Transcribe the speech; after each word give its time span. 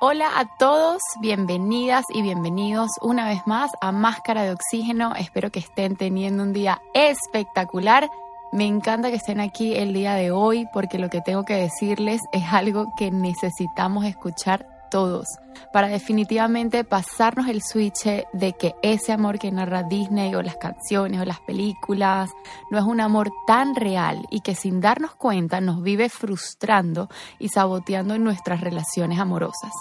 Hola 0.00 0.38
a 0.38 0.44
todos, 0.58 1.02
bienvenidas 1.20 2.04
y 2.14 2.22
bienvenidos 2.22 2.88
una 3.02 3.26
vez 3.26 3.44
más 3.46 3.72
a 3.80 3.90
Máscara 3.90 4.44
de 4.44 4.52
Oxígeno. 4.52 5.12
Espero 5.16 5.50
que 5.50 5.58
estén 5.58 5.96
teniendo 5.96 6.44
un 6.44 6.52
día 6.52 6.80
espectacular. 6.94 8.08
Me 8.52 8.64
encanta 8.64 9.10
que 9.10 9.16
estén 9.16 9.40
aquí 9.40 9.74
el 9.74 9.92
día 9.92 10.14
de 10.14 10.30
hoy 10.30 10.68
porque 10.72 11.00
lo 11.00 11.10
que 11.10 11.20
tengo 11.20 11.44
que 11.44 11.54
decirles 11.54 12.20
es 12.30 12.44
algo 12.52 12.92
que 12.96 13.10
necesitamos 13.10 14.04
escuchar 14.04 14.68
todos 14.90 15.26
para 15.72 15.88
definitivamente 15.88 16.84
pasarnos 16.84 17.48
el 17.48 17.62
switch 17.62 18.04
de 18.32 18.52
que 18.52 18.74
ese 18.82 19.12
amor 19.12 19.38
que 19.38 19.50
narra 19.50 19.82
Disney 19.82 20.34
o 20.34 20.42
las 20.42 20.56
canciones 20.56 21.20
o 21.20 21.24
las 21.24 21.40
películas 21.40 22.30
no 22.70 22.78
es 22.78 22.84
un 22.84 23.00
amor 23.00 23.30
tan 23.46 23.74
real 23.74 24.26
y 24.30 24.40
que 24.40 24.54
sin 24.54 24.80
darnos 24.80 25.14
cuenta 25.14 25.60
nos 25.60 25.82
vive 25.82 26.08
frustrando 26.08 27.08
y 27.38 27.48
saboteando 27.48 28.14
en 28.14 28.24
nuestras 28.24 28.60
relaciones 28.60 29.18
amorosas. 29.18 29.72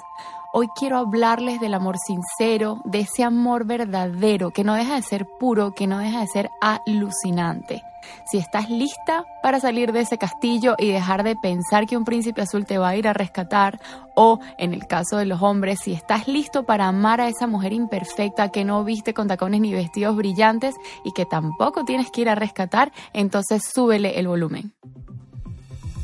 Hoy 0.53 0.67
quiero 0.75 0.97
hablarles 0.97 1.59
del 1.59 1.73
amor 1.73 1.97
sincero, 1.97 2.81
de 2.85 3.01
ese 3.01 3.23
amor 3.23 3.65
verdadero 3.65 4.51
que 4.51 4.63
no 4.63 4.75
deja 4.75 4.95
de 4.95 5.01
ser 5.01 5.27
puro, 5.39 5.73
que 5.73 5.87
no 5.87 5.99
deja 5.99 6.21
de 6.21 6.27
ser 6.27 6.49
alucinante. 6.61 7.83
Si 8.31 8.37
estás 8.37 8.69
lista 8.69 9.25
para 9.43 9.59
salir 9.59 9.91
de 9.91 9.99
ese 9.99 10.17
castillo 10.17 10.75
y 10.77 10.91
dejar 10.91 11.23
de 11.23 11.35
pensar 11.35 11.85
que 11.85 11.97
un 11.97 12.05
príncipe 12.05 12.41
azul 12.41 12.65
te 12.65 12.77
va 12.77 12.89
a 12.89 12.95
ir 12.95 13.09
a 13.09 13.13
rescatar, 13.13 13.81
o 14.15 14.39
en 14.57 14.73
el 14.73 14.87
caso 14.87 15.17
de 15.17 15.25
los 15.25 15.41
hombres, 15.41 15.79
si 15.83 15.91
estás 15.91 16.29
listo 16.29 16.63
para 16.63 16.87
amar 16.87 17.19
a 17.19 17.27
esa 17.27 17.45
mujer 17.45 17.73
imperfecta 17.73 18.49
que 18.49 18.63
no 18.63 18.85
viste 18.85 19.13
con 19.13 19.27
tacones 19.27 19.59
ni 19.59 19.73
vestidos 19.73 20.15
brillantes 20.15 20.75
y 21.03 21.11
que 21.11 21.25
tampoco 21.25 21.83
tienes 21.83 22.09
que 22.09 22.21
ir 22.21 22.29
a 22.29 22.35
rescatar, 22.35 22.93
entonces 23.11 23.63
súbele 23.65 24.17
el 24.17 24.29
volumen. 24.29 24.73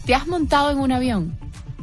¿Te 0.06 0.14
has 0.14 0.28
montado 0.28 0.70
en 0.70 0.80
un 0.80 0.92
avión? 0.92 1.53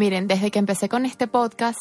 Miren, 0.00 0.28
desde 0.28 0.50
que 0.50 0.58
empecé 0.58 0.88
con 0.88 1.04
este 1.04 1.26
podcast, 1.26 1.78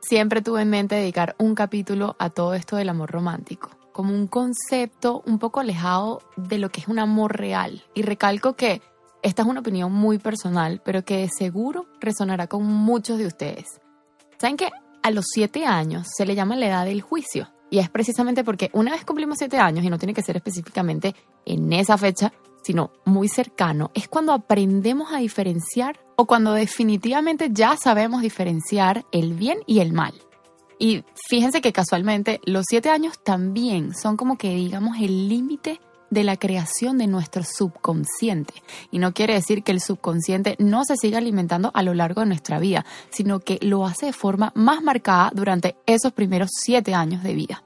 siempre 0.00 0.40
tuve 0.40 0.62
en 0.62 0.70
mente 0.70 0.94
dedicar 0.94 1.36
un 1.38 1.54
capítulo 1.54 2.16
a 2.18 2.30
todo 2.30 2.54
esto 2.54 2.76
del 2.76 2.88
amor 2.88 3.10
romántico, 3.10 3.68
como 3.92 4.14
un 4.14 4.26
concepto 4.26 5.22
un 5.26 5.38
poco 5.38 5.60
alejado 5.60 6.22
de 6.38 6.56
lo 6.56 6.70
que 6.70 6.80
es 6.80 6.88
un 6.88 6.98
amor 6.98 7.36
real. 7.36 7.84
Y 7.94 8.00
recalco 8.00 8.56
que 8.56 8.80
esta 9.22 9.42
es 9.42 9.48
una 9.48 9.60
opinión 9.60 9.92
muy 9.92 10.16
personal, 10.16 10.80
pero 10.82 11.04
que 11.04 11.18
de 11.18 11.28
seguro 11.28 11.84
resonará 12.00 12.46
con 12.46 12.64
muchos 12.64 13.18
de 13.18 13.26
ustedes. 13.26 13.66
¿Saben 14.38 14.56
que 14.56 14.70
a 15.02 15.10
los 15.10 15.26
siete 15.28 15.66
años 15.66 16.06
se 16.16 16.24
le 16.24 16.34
llama 16.34 16.56
la 16.56 16.68
edad 16.68 16.86
del 16.86 17.02
juicio? 17.02 17.50
Y 17.68 17.80
es 17.80 17.90
precisamente 17.90 18.44
porque 18.44 18.70
una 18.72 18.92
vez 18.92 19.04
cumplimos 19.04 19.36
siete 19.36 19.58
años, 19.58 19.84
y 19.84 19.90
no 19.90 19.98
tiene 19.98 20.14
que 20.14 20.22
ser 20.22 20.36
específicamente 20.36 21.14
en 21.44 21.70
esa 21.74 21.98
fecha, 21.98 22.32
sino 22.62 22.92
muy 23.04 23.28
cercano, 23.28 23.90
es 23.92 24.08
cuando 24.08 24.32
aprendemos 24.32 25.12
a 25.12 25.18
diferenciar 25.18 26.07
o 26.20 26.26
cuando 26.26 26.52
definitivamente 26.52 27.50
ya 27.52 27.76
sabemos 27.76 28.22
diferenciar 28.22 29.06
el 29.12 29.34
bien 29.34 29.60
y 29.66 29.78
el 29.78 29.92
mal. 29.92 30.12
Y 30.76 31.04
fíjense 31.28 31.60
que 31.60 31.72
casualmente 31.72 32.40
los 32.44 32.64
siete 32.68 32.90
años 32.90 33.20
también 33.22 33.94
son 33.94 34.16
como 34.16 34.36
que 34.36 34.52
digamos 34.52 34.96
el 34.98 35.28
límite 35.28 35.80
de 36.10 36.24
la 36.24 36.36
creación 36.36 36.98
de 36.98 37.06
nuestro 37.06 37.44
subconsciente. 37.44 38.54
Y 38.90 38.98
no 38.98 39.14
quiere 39.14 39.34
decir 39.34 39.62
que 39.62 39.70
el 39.70 39.80
subconsciente 39.80 40.56
no 40.58 40.84
se 40.84 40.96
siga 40.96 41.18
alimentando 41.18 41.70
a 41.72 41.84
lo 41.84 41.94
largo 41.94 42.22
de 42.22 42.26
nuestra 42.26 42.58
vida, 42.58 42.84
sino 43.10 43.38
que 43.38 43.60
lo 43.62 43.86
hace 43.86 44.06
de 44.06 44.12
forma 44.12 44.50
más 44.56 44.82
marcada 44.82 45.30
durante 45.32 45.76
esos 45.86 46.12
primeros 46.12 46.50
siete 46.52 46.94
años 46.94 47.22
de 47.22 47.34
vida. 47.34 47.62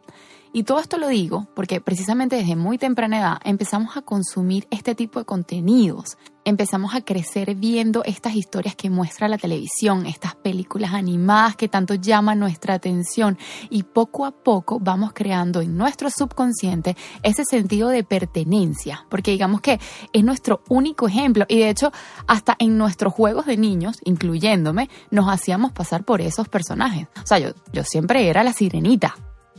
Y 0.55 0.65
todo 0.65 0.81
esto 0.81 0.99
lo 0.99 1.09
digo 1.09 1.47
porque 1.55 1.81
precisamente 1.81 2.37
desde 2.37 2.57
muy 2.57 2.77
temprana 2.77 3.19
edad 3.19 3.39
empezamos 3.45 3.97
a 3.97 4.03
consumir 4.03 4.67
este 4.71 4.95
tipo 4.95 5.19
de 5.19 5.25
contenidos. 5.25 6.19
Empezamos 6.45 6.95
a 6.95 7.01
crecer 7.01 7.55
viendo 7.55 8.05
estas 8.05 8.35
historias 8.35 8.77
que 8.77 8.91
muestra 8.91 9.29
la 9.29 9.39
televisión, 9.39 10.05
estas 10.05 10.35
películas 10.35 10.93
animadas 10.93 11.57
que 11.57 11.69
tanto 11.69 11.95
llaman 11.95 12.39
nuestra 12.39 12.75
atención 12.75 13.39
y 13.71 13.85
poco 13.85 14.27
a 14.27 14.33
poco 14.33 14.79
vamos 14.79 15.13
creando 15.15 15.63
en 15.63 15.79
nuestro 15.79 16.11
subconsciente 16.11 16.97
ese 17.23 17.45
sentido 17.47 17.89
de 17.89 18.05
pertenencia, 18.05 19.07
porque 19.09 19.31
digamos 19.31 19.63
que 19.63 19.81
es 20.13 20.25
nuestro 20.25 20.63
único 20.69 21.09
ejemplo 21.09 21.47
y 21.49 21.61
de 21.61 21.71
hecho 21.71 21.93
hasta 22.27 22.57
en 22.59 22.77
nuestros 22.77 23.15
juegos 23.15 23.47
de 23.47 23.57
niños, 23.57 24.01
incluyéndome, 24.05 24.91
nos 25.11 25.33
hacíamos 25.33 25.73
pasar 25.73 26.05
por 26.05 26.21
esos 26.21 26.49
personajes. 26.49 27.07
O 27.23 27.27
sea, 27.27 27.39
yo, 27.39 27.51
yo 27.73 27.85
siempre 27.85 28.29
era 28.29 28.43
la 28.43 28.53
sirenita, 28.53 29.15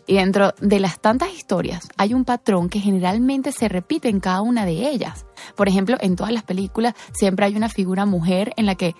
y 0.07 0.15
dentro 0.15 0.53
de 0.59 0.79
las 0.79 0.99
tantas 0.99 1.33
historias 1.33 1.87
hay 1.97 2.13
un 2.13 2.25
patrón 2.25 2.69
que 2.69 2.79
generalmente 2.79 3.51
se 3.51 3.69
repite 3.69 4.09
en 4.09 4.19
cada 4.19 4.41
una 4.41 4.65
de 4.65 4.89
ellas. 4.89 5.25
Por 5.55 5.67
ejemplo, 5.67 5.97
en 5.99 6.15
todas 6.15 6.31
las 6.31 6.43
películas 6.43 6.93
siempre 7.13 7.45
hay 7.45 7.55
una 7.55 7.69
figura 7.69 8.05
mujer 8.05 8.53
en 8.57 8.65
la 8.65 8.75
que 8.75 8.95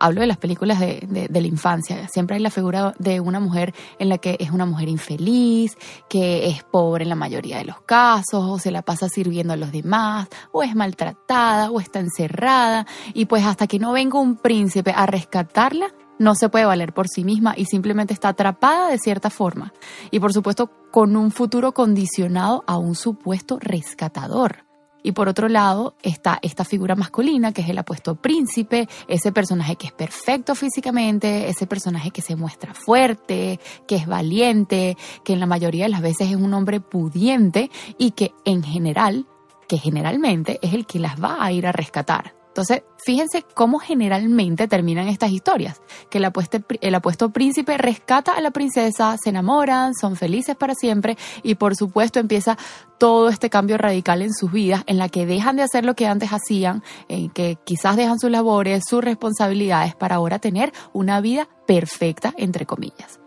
hablo 0.00 0.20
de 0.20 0.26
las 0.26 0.36
películas 0.36 0.78
de, 0.80 1.28
la 1.30 1.46
infancia, 1.46 2.08
siempre 2.08 2.36
hay 2.36 2.42
la 2.42 2.50
figura 2.50 2.94
de 2.98 3.20
una 3.20 3.40
mujer 3.40 3.74
en 3.98 4.08
la 4.08 4.18
que 4.18 4.36
es 4.38 4.50
una 4.50 4.66
mujer 4.66 4.88
infeliz, 4.88 5.76
que 6.08 6.48
es 6.48 6.62
pobre 6.64 7.02
en 7.02 7.08
la 7.08 7.14
mayoría 7.14 7.58
de 7.58 7.64
los 7.64 7.80
casos, 7.80 8.44
o 8.44 8.58
se 8.58 8.70
la 8.70 8.82
pasa 8.82 9.08
sirviendo 9.08 9.52
a 9.52 9.56
los 9.56 9.72
demás, 9.72 10.28
o 10.52 10.62
es 10.62 10.74
maltratada, 10.74 11.70
o 11.70 11.80
está 11.80 12.00
encerrada, 12.00 12.86
y 13.14 13.26
pues 13.26 13.44
hasta 13.44 13.66
que 13.66 13.78
no 13.78 13.92
venga 13.92 14.18
un 14.18 14.36
príncipe 14.36 14.92
a 14.94 15.06
rescatarla, 15.06 15.88
no 16.18 16.34
se 16.34 16.48
puede 16.48 16.64
valer 16.64 16.92
por 16.92 17.08
sí 17.08 17.24
misma 17.24 17.54
y 17.56 17.66
simplemente 17.66 18.14
está 18.14 18.28
atrapada 18.28 18.90
de 18.90 18.98
cierta 18.98 19.30
forma. 19.30 19.72
Y 20.10 20.20
por 20.20 20.32
supuesto 20.32 20.70
con 20.90 21.16
un 21.16 21.30
futuro 21.30 21.72
condicionado 21.72 22.64
a 22.66 22.76
un 22.76 22.94
supuesto 22.94 23.58
rescatador. 23.60 24.68
Y 25.02 25.12
por 25.12 25.28
otro 25.28 25.48
lado 25.48 25.94
está 26.02 26.38
esta 26.42 26.64
figura 26.64 26.96
masculina 26.96 27.52
que 27.52 27.62
es 27.62 27.68
el 27.68 27.78
apuesto 27.78 28.16
príncipe, 28.16 28.88
ese 29.06 29.32
personaje 29.32 29.76
que 29.76 29.86
es 29.86 29.92
perfecto 29.92 30.54
físicamente, 30.54 31.48
ese 31.48 31.66
personaje 31.66 32.10
que 32.10 32.20
se 32.20 32.36
muestra 32.36 32.74
fuerte, 32.74 33.60
que 33.86 33.96
es 33.96 34.06
valiente, 34.06 34.96
que 35.24 35.32
en 35.32 35.40
la 35.40 35.46
mayoría 35.46 35.84
de 35.84 35.90
las 35.90 36.02
veces 36.02 36.30
es 36.30 36.36
un 36.36 36.52
hombre 36.52 36.80
pudiente 36.80 37.70
y 37.96 38.10
que 38.10 38.32
en 38.44 38.62
general, 38.62 39.26
que 39.68 39.78
generalmente 39.78 40.58
es 40.62 40.74
el 40.74 40.84
que 40.84 40.98
las 40.98 41.22
va 41.22 41.44
a 41.44 41.52
ir 41.52 41.66
a 41.66 41.72
rescatar. 41.72 42.37
Entonces, 42.58 42.82
fíjense 43.04 43.44
cómo 43.54 43.78
generalmente 43.78 44.66
terminan 44.66 45.06
estas 45.06 45.30
historias, 45.30 45.80
que 46.10 46.18
el 46.18 46.24
apuesto, 46.24 47.30
príncipe 47.30 47.78
rescata 47.78 48.32
a 48.32 48.40
la 48.40 48.50
princesa, 48.50 49.16
se 49.22 49.30
enamoran, 49.30 49.94
son 49.94 50.16
felices 50.16 50.56
para 50.56 50.74
siempre 50.74 51.16
y 51.44 51.54
por 51.54 51.76
supuesto 51.76 52.18
empieza 52.18 52.58
todo 52.98 53.28
este 53.28 53.48
cambio 53.48 53.78
radical 53.78 54.22
en 54.22 54.34
sus 54.34 54.50
vidas, 54.50 54.82
en 54.88 54.98
la 54.98 55.08
que 55.08 55.24
dejan 55.24 55.54
de 55.54 55.62
hacer 55.62 55.84
lo 55.84 55.94
que 55.94 56.08
antes 56.08 56.30
hacían, 56.30 56.82
en 57.06 57.30
que 57.30 57.58
quizás 57.62 57.94
dejan 57.94 58.18
sus 58.18 58.32
labores, 58.32 58.82
sus 58.88 59.04
responsabilidades 59.04 59.94
para 59.94 60.16
ahora 60.16 60.40
tener 60.40 60.72
una 60.92 61.20
vida 61.20 61.48
perfecta, 61.64 62.34
entre 62.38 62.66
comillas. 62.66 63.20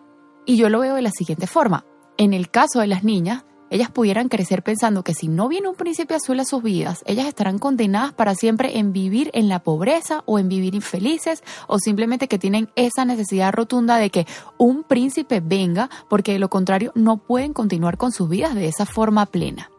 Y 0.46 0.58
yo 0.58 0.68
lo 0.68 0.82
veo 0.82 0.96
de 0.96 1.04
la 1.04 1.12
siguiente 1.12 1.48
forma. 1.48 1.86
En 2.18 2.34
el 2.34 2.52
caso 2.52 2.82
de 2.82 2.88
las 2.88 3.06
niñas, 3.06 3.46
ellas 3.72 3.90
pudieran 3.90 4.30
crecer 4.30 4.62
pensando 4.62 5.04
que 5.04 5.16
si 5.16 5.28
no 5.28 5.48
viene 5.48 5.70
un 5.70 5.76
príncipe 5.76 6.14
azul 6.14 6.40
a 6.40 6.46
sus 6.46 6.62
vidas, 6.62 7.04
ellas 7.08 7.26
estarán 7.26 7.58
condenadas 7.58 8.14
para 8.14 8.36
siempre 8.36 8.78
en 8.78 8.94
vivir 8.94 9.32
en 9.34 9.48
la 9.48 9.64
pobreza 9.64 10.22
o 10.26 10.38
en 10.38 10.50
vivir 10.50 10.76
infelices 10.76 11.42
o 11.68 11.80
simplemente 11.80 12.28
que 12.28 12.38
tienen 12.38 12.70
esa 12.76 13.06
necesidad 13.06 13.54
rotunda 13.54 13.98
de 13.98 14.10
que 14.10 14.28
un 14.58 14.84
príncipe 14.84 15.40
venga 15.40 15.90
porque 16.10 16.34
de 16.34 16.40
lo 16.40 16.50
contrario 16.50 16.92
no 16.96 17.18
pueden 17.18 17.54
continuar 17.54 17.98
con 17.98 18.12
sus 18.12 18.30
vidas 18.30 18.54
de 18.54 18.68
esa 18.68 18.86
forma 18.86 19.26
plena. 19.26 19.72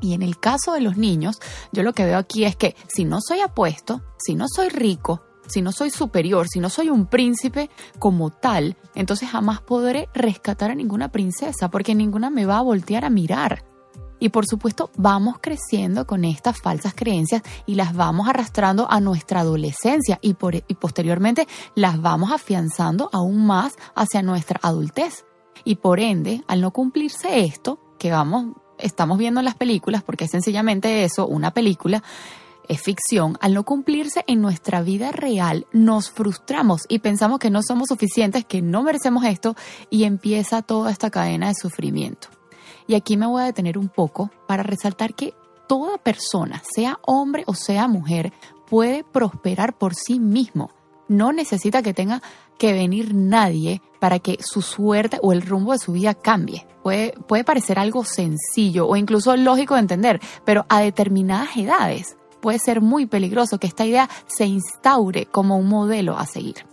Y 0.00 0.14
en 0.14 0.22
el 0.22 0.38
caso 0.38 0.72
de 0.72 0.80
los 0.80 0.96
niños, 0.96 1.40
yo 1.72 1.82
lo 1.82 1.92
que 1.92 2.04
veo 2.04 2.18
aquí 2.18 2.44
es 2.44 2.56
que 2.56 2.74
si 2.88 3.04
no 3.04 3.20
soy 3.20 3.40
apuesto, 3.40 4.02
si 4.18 4.34
no 4.34 4.46
soy 4.48 4.70
rico, 4.70 5.22
si 5.50 5.62
no 5.62 5.72
soy 5.72 5.90
superior, 5.90 6.46
si 6.48 6.60
no 6.60 6.70
soy 6.70 6.90
un 6.90 7.06
príncipe 7.06 7.70
como 7.98 8.30
tal, 8.30 8.76
entonces 8.94 9.28
jamás 9.28 9.60
podré 9.60 10.08
rescatar 10.14 10.70
a 10.70 10.74
ninguna 10.74 11.10
princesa 11.10 11.70
porque 11.70 11.94
ninguna 11.94 12.30
me 12.30 12.46
va 12.46 12.58
a 12.58 12.62
voltear 12.62 13.04
a 13.04 13.10
mirar. 13.10 13.64
Y 14.20 14.28
por 14.28 14.46
supuesto 14.46 14.90
vamos 14.96 15.36
creciendo 15.40 16.06
con 16.06 16.24
estas 16.24 16.60
falsas 16.60 16.94
creencias 16.94 17.42
y 17.66 17.74
las 17.74 17.94
vamos 17.94 18.28
arrastrando 18.28 18.86
a 18.90 19.00
nuestra 19.00 19.40
adolescencia 19.40 20.18
y, 20.20 20.34
posteriormente 20.34 21.48
las 21.74 22.00
vamos 22.00 22.30
afianzando 22.30 23.08
aún 23.12 23.46
más 23.46 23.74
hacia 23.94 24.22
nuestra 24.22 24.60
adultez. 24.62 25.24
Y 25.64 25.76
por 25.76 26.00
ende, 26.00 26.44
al 26.46 26.60
no 26.60 26.70
cumplirse 26.70 27.40
esto, 27.40 27.80
que 27.98 28.12
vamos, 28.12 28.56
estamos 28.78 29.18
viendo 29.18 29.40
en 29.40 29.46
las 29.46 29.56
películas, 29.56 30.02
porque 30.02 30.24
es 30.24 30.30
sencillamente 30.30 31.04
eso, 31.04 31.26
una 31.26 31.52
película, 31.52 32.02
es 32.70 32.80
ficción, 32.80 33.36
al 33.40 33.52
no 33.52 33.64
cumplirse 33.64 34.22
en 34.28 34.40
nuestra 34.40 34.80
vida 34.80 35.10
real, 35.10 35.66
nos 35.72 36.08
frustramos 36.08 36.82
y 36.88 37.00
pensamos 37.00 37.40
que 37.40 37.50
no 37.50 37.62
somos 37.64 37.88
suficientes, 37.88 38.44
que 38.44 38.62
no 38.62 38.84
merecemos 38.84 39.24
esto 39.24 39.56
y 39.90 40.04
empieza 40.04 40.62
toda 40.62 40.92
esta 40.92 41.10
cadena 41.10 41.48
de 41.48 41.54
sufrimiento. 41.54 42.28
Y 42.86 42.94
aquí 42.94 43.16
me 43.16 43.26
voy 43.26 43.42
a 43.42 43.46
detener 43.46 43.76
un 43.76 43.88
poco 43.88 44.30
para 44.46 44.62
resaltar 44.62 45.14
que 45.14 45.34
toda 45.66 45.98
persona, 45.98 46.62
sea 46.72 47.00
hombre 47.02 47.42
o 47.46 47.54
sea 47.54 47.88
mujer, 47.88 48.32
puede 48.68 49.02
prosperar 49.02 49.76
por 49.76 49.96
sí 49.96 50.20
mismo. 50.20 50.70
No 51.08 51.32
necesita 51.32 51.82
que 51.82 51.92
tenga 51.92 52.22
que 52.56 52.72
venir 52.72 53.16
nadie 53.16 53.82
para 53.98 54.20
que 54.20 54.38
su 54.40 54.62
suerte 54.62 55.18
o 55.22 55.32
el 55.32 55.42
rumbo 55.42 55.72
de 55.72 55.78
su 55.78 55.90
vida 55.90 56.14
cambie. 56.14 56.68
Puede, 56.84 57.14
puede 57.26 57.42
parecer 57.42 57.80
algo 57.80 58.04
sencillo 58.04 58.86
o 58.86 58.94
incluso 58.94 59.36
lógico 59.36 59.74
de 59.74 59.80
entender, 59.80 60.20
pero 60.44 60.66
a 60.68 60.80
determinadas 60.80 61.56
edades 61.56 62.16
puede 62.40 62.58
ser 62.58 62.80
muy 62.80 63.06
peligroso 63.06 63.58
que 63.58 63.66
esta 63.66 63.86
idea 63.86 64.08
se 64.26 64.46
instaure 64.46 65.26
como 65.26 65.56
un 65.56 65.68
modelo 65.68 66.18
a 66.18 66.26
seguir. 66.26 66.66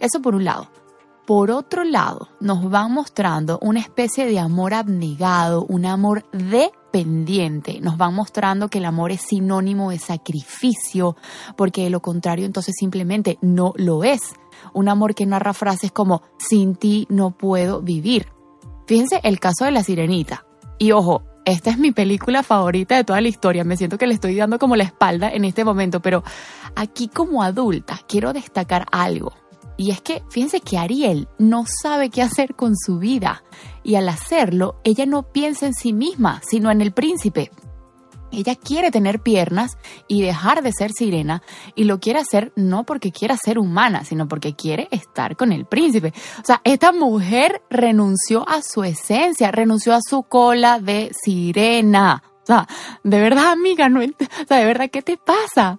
Eso 0.00 0.20
por 0.20 0.34
un 0.34 0.44
lado. 0.44 0.68
Por 1.26 1.50
otro 1.50 1.84
lado, 1.84 2.30
nos 2.40 2.70
van 2.70 2.94
mostrando 2.94 3.58
una 3.60 3.80
especie 3.80 4.24
de 4.24 4.38
amor 4.38 4.72
abnegado, 4.72 5.66
un 5.68 5.84
amor 5.84 6.24
dependiente. 6.32 7.80
Nos 7.82 7.98
van 7.98 8.14
mostrando 8.14 8.68
que 8.68 8.78
el 8.78 8.86
amor 8.86 9.12
es 9.12 9.20
sinónimo 9.20 9.90
de 9.90 9.98
sacrificio, 9.98 11.16
porque 11.54 11.84
de 11.84 11.90
lo 11.90 12.00
contrario 12.00 12.46
entonces 12.46 12.76
simplemente 12.78 13.38
no 13.42 13.74
lo 13.76 14.04
es. 14.04 14.20
Un 14.72 14.88
amor 14.88 15.14
que 15.14 15.26
narra 15.26 15.52
frases 15.52 15.92
como, 15.92 16.22
sin 16.38 16.76
ti 16.76 17.06
no 17.10 17.32
puedo 17.32 17.82
vivir. 17.82 18.28
Fíjense 18.86 19.20
el 19.22 19.38
caso 19.38 19.66
de 19.66 19.72
la 19.72 19.82
sirenita. 19.82 20.46
Y 20.78 20.92
ojo, 20.92 21.24
esta 21.48 21.70
es 21.70 21.78
mi 21.78 21.92
película 21.92 22.42
favorita 22.42 22.96
de 22.96 23.04
toda 23.04 23.20
la 23.20 23.28
historia. 23.28 23.64
Me 23.64 23.76
siento 23.76 23.96
que 23.96 24.06
le 24.06 24.14
estoy 24.14 24.36
dando 24.36 24.58
como 24.58 24.76
la 24.76 24.84
espalda 24.84 25.30
en 25.30 25.44
este 25.44 25.64
momento, 25.64 26.00
pero 26.00 26.22
aquí 26.76 27.08
como 27.08 27.42
adulta 27.42 28.00
quiero 28.06 28.32
destacar 28.32 28.86
algo. 28.92 29.32
Y 29.76 29.92
es 29.92 30.00
que 30.00 30.22
fíjense 30.30 30.60
que 30.60 30.76
Ariel 30.76 31.28
no 31.38 31.64
sabe 31.82 32.10
qué 32.10 32.20
hacer 32.20 32.54
con 32.54 32.76
su 32.76 32.98
vida 32.98 33.44
y 33.84 33.94
al 33.94 34.08
hacerlo 34.08 34.80
ella 34.84 35.06
no 35.06 35.22
piensa 35.32 35.66
en 35.66 35.74
sí 35.74 35.92
misma, 35.92 36.42
sino 36.46 36.70
en 36.70 36.80
el 36.80 36.92
príncipe. 36.92 37.50
Ella 38.30 38.54
quiere 38.54 38.90
tener 38.90 39.20
piernas 39.20 39.78
y 40.06 40.22
dejar 40.22 40.62
de 40.62 40.72
ser 40.72 40.92
sirena 40.92 41.42
y 41.74 41.84
lo 41.84 41.98
quiere 42.00 42.20
hacer 42.20 42.52
no 42.56 42.84
porque 42.84 43.12
quiera 43.12 43.36
ser 43.36 43.58
humana, 43.58 44.04
sino 44.04 44.28
porque 44.28 44.54
quiere 44.54 44.88
estar 44.90 45.36
con 45.36 45.52
el 45.52 45.66
príncipe. 45.66 46.12
O 46.40 46.44
sea, 46.44 46.60
esta 46.64 46.92
mujer 46.92 47.62
renunció 47.70 48.48
a 48.48 48.62
su 48.62 48.84
esencia, 48.84 49.50
renunció 49.50 49.94
a 49.94 50.00
su 50.02 50.22
cola 50.22 50.78
de 50.78 51.10
sirena. 51.22 52.22
O 52.42 52.46
sea, 52.46 52.66
de 53.02 53.20
verdad, 53.20 53.52
amiga, 53.52 53.88
no, 53.88 54.00
de 54.00 54.16
verdad, 54.48 54.88
¿qué 54.90 55.02
te 55.02 55.18
pasa? 55.18 55.78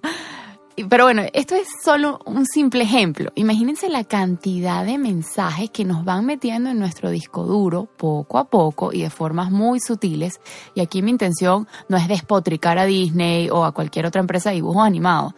Pero 0.88 1.06
bueno, 1.06 1.24
esto 1.34 1.56
es 1.56 1.68
solo 1.84 2.20
un 2.26 2.46
simple 2.46 2.84
ejemplo. 2.84 3.32
Imagínense 3.36 3.90
la 3.90 4.04
cantidad 4.04 4.86
de 4.86 4.98
mensajes 4.98 5.70
que 5.70 5.86
nos 5.86 6.06
van 6.06 6.26
metiendo 6.26 6.70
en 6.70 6.80
nuestro 6.80 7.10
disco 7.10 7.44
duro 7.44 7.88
poco 7.98 8.38
a 8.38 8.46
poco 8.46 8.94
y 8.94 9.02
de 9.02 9.10
formas 9.10 9.52
muy 9.52 9.80
sutiles. 9.80 10.40
Y 10.76 10.82
aquí 10.82 11.02
mi 11.02 11.12
intención 11.12 11.68
no 11.88 11.98
es 11.98 12.08
despotricar 12.08 12.78
a 12.78 12.86
Disney 12.86 13.50
o 13.50 13.66
a 13.66 13.74
cualquier 13.74 14.06
otra 14.06 14.22
empresa 14.22 14.50
de 14.50 14.56
dibujos 14.56 14.86
animados 14.86 15.34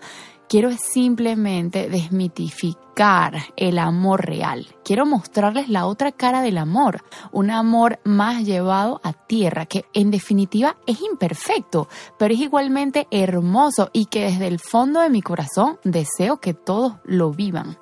quiero 0.52 0.70
simplemente 0.74 1.88
desmitificar 1.88 3.38
el 3.56 3.80
amor 3.80 4.26
real. 4.26 4.68
Quiero 4.84 5.06
mostrarles 5.06 5.70
la 5.70 5.86
otra 5.86 6.12
cara 6.12 6.42
del 6.42 6.58
amor, 6.58 7.06
un 7.32 7.52
amor 7.52 8.02
más 8.04 8.44
llevado 8.44 9.00
a 9.02 9.14
tierra, 9.14 9.66
que 9.66 9.86
en 9.94 10.12
definitiva 10.12 10.76
es 10.88 11.02
imperfecto, 11.02 11.88
pero 12.20 12.34
es 12.34 12.42
igualmente 12.42 13.08
hermoso 13.12 13.92
y 13.94 14.08
que 14.08 14.26
desde 14.26 14.48
el 14.48 14.60
fondo 14.60 15.00
de 15.00 15.10
mi 15.10 15.22
corazón 15.22 15.80
deseo 15.86 16.42
que 16.42 16.54
todos 16.54 16.96
lo 17.06 17.32
vivan. 17.32 17.78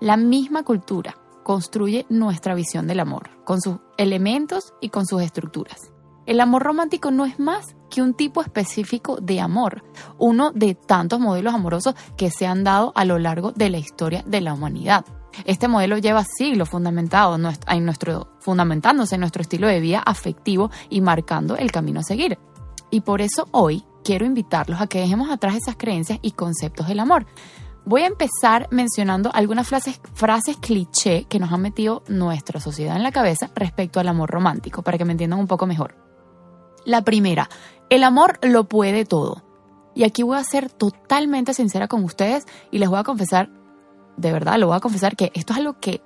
La 0.00 0.16
misma 0.16 0.64
cultura 0.64 1.16
construye 1.44 2.06
nuestra 2.08 2.56
visión 2.56 2.88
del 2.88 2.98
amor, 2.98 3.30
con 3.44 3.60
sus 3.60 3.76
elementos 3.98 4.74
y 4.80 4.88
con 4.88 5.06
sus 5.06 5.22
estructuras. 5.22 5.92
El 6.26 6.40
amor 6.40 6.64
romántico 6.64 7.12
no 7.12 7.24
es 7.24 7.38
más 7.38 7.76
que 7.92 8.00
un 8.00 8.14
tipo 8.14 8.40
específico 8.40 9.18
de 9.20 9.38
amor, 9.38 9.84
uno 10.16 10.50
de 10.50 10.74
tantos 10.74 11.20
modelos 11.20 11.52
amorosos 11.52 11.94
que 12.16 12.30
se 12.30 12.46
han 12.46 12.64
dado 12.64 12.92
a 12.96 13.04
lo 13.04 13.18
largo 13.18 13.52
de 13.52 13.68
la 13.68 13.76
historia 13.76 14.24
de 14.26 14.40
la 14.40 14.54
humanidad. 14.54 15.04
Este 15.44 15.68
modelo 15.68 15.98
lleva 15.98 16.24
siglos 16.24 16.70
fundamentado 16.70 17.36
en 17.68 17.84
nuestro, 17.84 18.28
fundamentándose 18.40 19.16
en 19.16 19.20
nuestro 19.20 19.42
estilo 19.42 19.66
de 19.66 19.80
vida 19.80 20.02
afectivo 20.04 20.70
y 20.88 21.02
marcando 21.02 21.56
el 21.56 21.70
camino 21.70 22.00
a 22.00 22.02
seguir. 22.02 22.38
Y 22.90 23.02
por 23.02 23.20
eso 23.20 23.46
hoy 23.50 23.84
quiero 24.02 24.24
invitarlos 24.24 24.80
a 24.80 24.86
que 24.86 25.00
dejemos 25.00 25.30
atrás 25.30 25.56
esas 25.56 25.76
creencias 25.76 26.18
y 26.22 26.32
conceptos 26.32 26.88
del 26.88 27.00
amor. 27.00 27.26
Voy 27.84 28.02
a 28.02 28.06
empezar 28.06 28.68
mencionando 28.70 29.30
algunas 29.34 29.68
frases, 29.68 30.00
frases 30.14 30.56
cliché 30.56 31.24
que 31.24 31.38
nos 31.38 31.52
han 31.52 31.60
metido 31.60 32.04
nuestra 32.08 32.58
sociedad 32.58 32.96
en 32.96 33.02
la 33.02 33.12
cabeza 33.12 33.50
respecto 33.54 34.00
al 34.00 34.08
amor 34.08 34.30
romántico, 34.30 34.82
para 34.82 34.96
que 34.96 35.04
me 35.04 35.12
entiendan 35.12 35.40
un 35.40 35.46
poco 35.46 35.66
mejor. 35.66 35.96
La 36.84 37.02
primera, 37.02 37.48
el 37.92 38.04
amor 38.04 38.38
lo 38.40 38.64
puede 38.64 39.04
todo. 39.04 39.42
Y 39.94 40.04
aquí 40.04 40.22
voy 40.22 40.38
a 40.38 40.44
ser 40.44 40.70
totalmente 40.70 41.52
sincera 41.52 41.88
con 41.88 42.02
ustedes 42.04 42.46
y 42.70 42.78
les 42.78 42.88
voy 42.88 42.98
a 42.98 43.04
confesar, 43.04 43.50
de 44.16 44.32
verdad, 44.32 44.58
lo 44.58 44.68
voy 44.68 44.76
a 44.76 44.80
confesar 44.80 45.14
que 45.14 45.30
esto 45.34 45.52
es 45.52 45.58
algo 45.58 45.78
que 45.78 46.00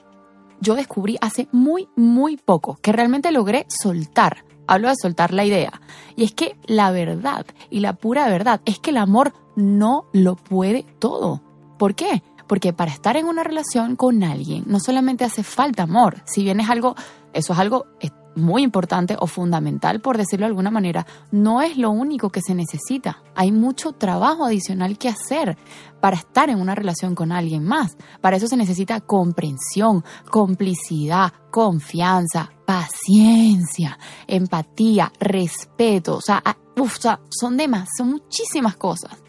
yo 0.61 0.75
descubrí 0.75 1.17
hace 1.21 1.47
muy, 1.53 1.89
muy 1.95 2.39
poco, 2.39 2.77
que 2.83 2.91
realmente 2.91 3.31
logré 3.31 3.67
soltar. 3.69 4.45
Hablo 4.67 4.89
de 4.89 4.97
soltar 5.01 5.33
la 5.33 5.45
idea. 5.45 5.81
Y 6.17 6.25
es 6.25 6.35
que 6.35 6.59
la 6.67 6.91
verdad 6.91 7.47
y 7.71 7.79
la 7.79 7.93
pura 7.93 8.29
verdad 8.29 8.61
es 8.65 8.81
que 8.81 8.91
el 8.91 8.97
amor 8.97 9.33
no 9.55 10.07
lo 10.13 10.35
puede 10.35 10.85
todo. 10.99 11.41
¿Por 11.79 11.95
qué? 11.95 12.25
Porque 12.49 12.73
para 12.73 12.91
estar 12.91 13.17
en 13.17 13.27
una 13.27 13.45
relación 13.45 13.95
con 13.95 14.25
alguien 14.25 14.65
no 14.67 14.81
solamente 14.81 15.25
hace 15.25 15.45
falta 15.45 15.85
amor, 15.85 16.23
si 16.25 16.43
bien 16.43 16.59
es 16.59 16.69
algo, 16.69 16.97
eso 17.33 17.53
es 17.53 17.59
algo 17.61 17.87
muy 18.37 18.63
importante 18.63 19.17
o 19.19 19.27
fundamental, 19.27 20.01
por 20.01 20.17
decirlo 20.17 20.45
de 20.45 20.51
alguna 20.51 20.71
manera, 20.71 21.07
no 21.33 21.63
es 21.63 21.77
lo 21.77 21.91
único 21.91 22.31
que 22.31 22.43
se 22.43 22.55
necesita. 22.55 23.23
Hay 23.35 23.51
mucho 23.51 23.93
trabajo 23.93 24.45
adicional 24.45 24.99
que 24.99 25.09
hacer 25.09 25.57
para 26.01 26.17
estar 26.17 26.51
en 26.51 26.61
una 26.61 26.75
relación 26.75 27.15
con 27.15 27.33
alguien 27.33 27.65
más. 27.65 27.97
Para 28.21 28.37
eso 28.37 28.47
se 28.47 28.57
necesita 28.57 29.01
comprensión, 29.01 30.05
complicidad, 30.31 31.33
confianza, 31.51 32.53
paciencia, 32.65 33.99
empatía, 34.27 35.13
respeto. 35.19 36.17
O 36.17 36.21
sea, 36.21 36.43
son 37.31 37.57
demás, 37.57 37.89
son 37.97 38.11
muchísimas 38.11 38.77
cosas 38.77 39.26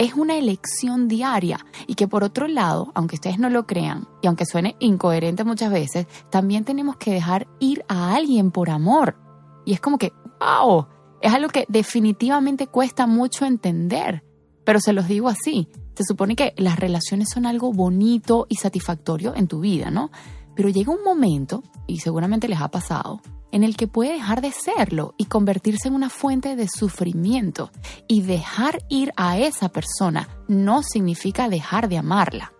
es 0.00 0.14
una 0.14 0.38
elección 0.38 1.08
diaria 1.08 1.58
y 1.86 1.94
que 1.94 2.08
por 2.08 2.24
otro 2.24 2.48
lado, 2.48 2.90
aunque 2.94 3.16
ustedes 3.16 3.38
no 3.38 3.50
lo 3.50 3.66
crean 3.66 4.08
y 4.22 4.28
aunque 4.28 4.46
suene 4.46 4.74
incoherente 4.80 5.44
muchas 5.44 5.70
veces, 5.70 6.06
también 6.30 6.64
tenemos 6.64 6.96
que 6.96 7.12
dejar 7.12 7.46
ir 7.58 7.84
a 7.86 8.14
alguien 8.14 8.50
por 8.50 8.70
amor. 8.70 9.18
Y 9.66 9.74
es 9.74 9.80
como 9.80 9.98
que, 9.98 10.14
wow, 10.40 10.86
es 11.20 11.34
algo 11.34 11.50
que 11.50 11.66
definitivamente 11.68 12.66
cuesta 12.66 13.06
mucho 13.06 13.44
entender, 13.44 14.24
pero 14.64 14.80
se 14.80 14.94
los 14.94 15.06
digo 15.06 15.28
así, 15.28 15.68
se 15.94 16.04
supone 16.04 16.34
que 16.34 16.54
las 16.56 16.78
relaciones 16.78 17.28
son 17.28 17.44
algo 17.44 17.70
bonito 17.70 18.46
y 18.48 18.56
satisfactorio 18.56 19.34
en 19.36 19.48
tu 19.48 19.60
vida, 19.60 19.90
¿no? 19.90 20.10
Pero 20.56 20.70
llega 20.70 20.94
un 20.94 21.04
momento, 21.04 21.62
y 21.86 21.98
seguramente 21.98 22.48
les 22.48 22.62
ha 22.62 22.70
pasado, 22.70 23.20
en 23.52 23.64
el 23.64 23.76
que 23.76 23.86
puede 23.86 24.12
dejar 24.12 24.40
de 24.40 24.52
serlo 24.52 25.14
y 25.16 25.26
convertirse 25.26 25.88
en 25.88 25.94
una 25.94 26.10
fuente 26.10 26.56
de 26.56 26.68
sufrimiento. 26.68 27.70
Y 28.08 28.22
dejar 28.22 28.78
ir 28.88 29.12
a 29.16 29.38
esa 29.38 29.68
persona 29.68 30.28
no 30.48 30.82
significa 30.82 31.48
dejar 31.48 31.88
de 31.88 31.98
amarla. 31.98 32.52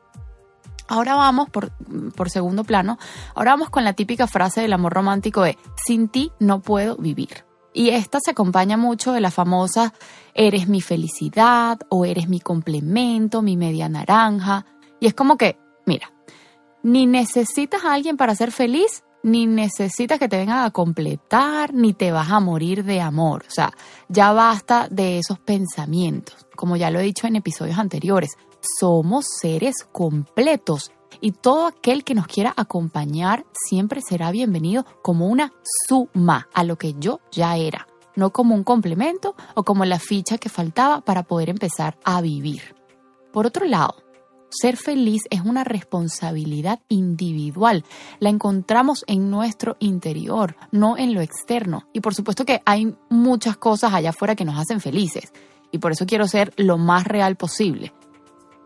Ahora 0.88 1.14
vamos, 1.14 1.48
por, 1.48 1.70
por, 2.16 2.30
segundo 2.30 2.64
plano, 2.64 2.98
ahora 3.36 3.52
vamos 3.52 3.70
con 3.70 3.84
la 3.84 3.92
típica 3.92 4.26
frase 4.26 4.60
del 4.60 4.72
amor 4.72 4.92
romántico 4.92 5.42
de, 5.42 5.56
sin 5.86 6.08
ti 6.08 6.32
no 6.40 6.60
puedo 6.60 6.96
vivir. 6.96 7.44
Y 7.72 7.90
esta 7.90 8.18
se 8.20 8.32
acompaña 8.32 8.76
mucho 8.76 9.12
de 9.12 9.20
la 9.20 9.30
famosa, 9.30 9.94
eres 10.34 10.66
mi 10.66 10.80
felicidad 10.80 11.78
o 11.88 12.04
eres 12.04 12.28
mi 12.28 12.40
complemento, 12.40 13.42
mi 13.42 13.56
media 13.56 13.88
naranja. 13.88 14.66
Y 14.98 15.06
es 15.06 15.14
como 15.14 15.36
que, 15.36 15.56
mira, 15.86 16.12
ni 16.82 17.06
necesitas 17.06 17.84
a 17.84 17.94
alguien 17.94 18.16
para 18.16 18.34
ser 18.34 18.50
feliz, 18.50 19.04
ni 19.22 19.46
necesitas 19.46 20.18
que 20.18 20.28
te 20.28 20.38
vengan 20.38 20.64
a 20.64 20.70
completar, 20.70 21.74
ni 21.74 21.92
te 21.92 22.12
vas 22.12 22.30
a 22.30 22.40
morir 22.40 22.84
de 22.84 23.00
amor. 23.00 23.44
O 23.46 23.50
sea, 23.50 23.72
ya 24.08 24.32
basta 24.32 24.88
de 24.90 25.18
esos 25.18 25.38
pensamientos. 25.38 26.46
Como 26.56 26.76
ya 26.76 26.90
lo 26.90 27.00
he 27.00 27.04
dicho 27.04 27.26
en 27.26 27.36
episodios 27.36 27.78
anteriores, 27.78 28.36
somos 28.78 29.26
seres 29.40 29.86
completos 29.90 30.92
y 31.20 31.32
todo 31.32 31.66
aquel 31.66 32.04
que 32.04 32.14
nos 32.14 32.26
quiera 32.26 32.52
acompañar 32.56 33.44
siempre 33.68 34.00
será 34.00 34.30
bienvenido 34.30 34.84
como 35.02 35.28
una 35.28 35.52
suma 35.88 36.48
a 36.54 36.64
lo 36.64 36.76
que 36.76 36.94
yo 36.98 37.20
ya 37.30 37.56
era, 37.56 37.86
no 38.16 38.30
como 38.30 38.54
un 38.54 38.64
complemento 38.64 39.34
o 39.54 39.64
como 39.64 39.84
la 39.84 39.98
ficha 39.98 40.38
que 40.38 40.48
faltaba 40.48 41.00
para 41.00 41.22
poder 41.22 41.50
empezar 41.50 41.98
a 42.04 42.20
vivir. 42.20 42.74
Por 43.32 43.46
otro 43.46 43.66
lado, 43.66 43.96
ser 44.50 44.76
feliz 44.76 45.22
es 45.30 45.40
una 45.40 45.64
responsabilidad 45.64 46.80
individual. 46.88 47.84
La 48.18 48.28
encontramos 48.28 49.04
en 49.06 49.30
nuestro 49.30 49.76
interior, 49.80 50.56
no 50.72 50.98
en 50.98 51.14
lo 51.14 51.20
externo. 51.20 51.86
Y 51.92 52.00
por 52.00 52.14
supuesto 52.14 52.44
que 52.44 52.60
hay 52.64 52.94
muchas 53.08 53.56
cosas 53.56 53.94
allá 53.94 54.10
afuera 54.10 54.34
que 54.34 54.44
nos 54.44 54.58
hacen 54.58 54.80
felices. 54.80 55.32
Y 55.72 55.78
por 55.78 55.92
eso 55.92 56.06
quiero 56.06 56.26
ser 56.26 56.52
lo 56.56 56.78
más 56.78 57.04
real 57.04 57.36
posible. 57.36 57.92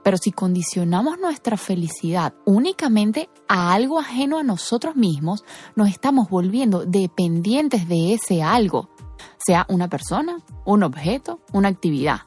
Pero 0.03 0.19
si 0.19 0.33
condicionamos 0.33 1.19
nuestra 1.19 1.57
felicidad 1.57 2.35
únicamente 2.45 3.31
a 3.49 3.73
algo 3.73 3.99
ajeno 3.99 4.39
a 4.39 4.43
nosotros 4.43 4.97
mismos, 4.97 5.45
nos 5.77 5.89
estamos 5.89 6.29
volviendo 6.29 6.85
dependientes 6.85 7.89
de 7.89 8.13
ese 8.13 8.43
algo, 8.43 8.91
sea 9.39 9.65
una 9.69 9.89
persona, 9.89 10.39
un 10.67 10.83
objeto, 10.83 11.41
una 11.53 11.69
actividad. 11.69 12.21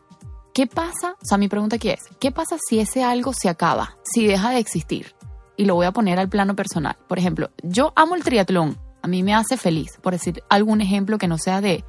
¿Qué 0.58 0.66
pasa? 0.66 1.16
O 1.22 1.24
sea, 1.24 1.38
mi 1.38 1.48
pregunta 1.50 1.76
aquí 1.76 1.90
es, 1.90 2.00
¿qué 2.20 2.32
pasa 2.32 2.58
si 2.68 2.80
ese 2.80 3.04
algo 3.04 3.32
se 3.32 3.48
acaba, 3.48 3.96
si 4.02 4.26
deja 4.26 4.50
de 4.50 4.58
existir? 4.58 5.14
Y 5.56 5.66
lo 5.66 5.76
voy 5.76 5.86
a 5.86 5.92
poner 5.92 6.18
al 6.18 6.30
plano 6.30 6.56
personal. 6.56 6.98
Por 7.08 7.20
ejemplo, 7.20 7.52
yo 7.62 7.94
amo 7.96 8.16
el 8.16 8.24
triatlón, 8.24 8.76
a 9.04 9.08
mí 9.08 9.22
me 9.22 9.36
hace 9.36 9.56
feliz, 9.56 10.00
por 10.02 10.14
decir 10.14 10.42
algún 10.50 10.82
ejemplo 10.82 11.20
que 11.20 11.28
no 11.28 11.38
sea 11.38 11.62
de, 11.62 11.86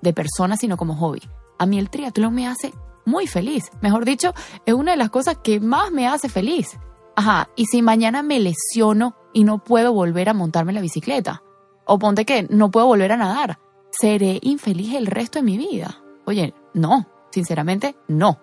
de 0.00 0.12
persona, 0.14 0.56
sino 0.56 0.78
como 0.78 0.96
hobby. 0.96 1.20
A 1.58 1.66
mí 1.66 1.78
el 1.78 1.90
triatlón 1.90 2.34
me 2.34 2.48
hace 2.48 2.72
muy 3.04 3.26
feliz. 3.26 3.64
Mejor 3.82 4.06
dicho, 4.06 4.32
es 4.64 4.72
una 4.72 4.92
de 4.92 4.96
las 4.96 5.10
cosas 5.10 5.36
que 5.44 5.60
más 5.60 5.90
me 5.90 6.08
hace 6.08 6.30
feliz. 6.30 6.78
Ajá, 7.14 7.50
y 7.56 7.66
si 7.66 7.82
mañana 7.82 8.22
me 8.22 8.40
lesiono 8.40 9.16
y 9.34 9.44
no 9.44 9.62
puedo 9.62 9.92
volver 9.92 10.30
a 10.30 10.32
montarme 10.32 10.72
la 10.72 10.80
bicicleta, 10.80 11.42
o 11.84 11.98
ponte 11.98 12.24
que 12.24 12.44
no 12.48 12.70
puedo 12.70 12.86
volver 12.86 13.12
a 13.12 13.18
nadar, 13.18 13.58
¿seré 13.90 14.38
infeliz 14.40 14.94
el 14.94 15.08
resto 15.08 15.40
de 15.40 15.42
mi 15.42 15.58
vida? 15.58 16.02
Oye, 16.24 16.54
no, 16.72 17.06
Sinceramente, 17.30 17.96
no. 18.08 18.38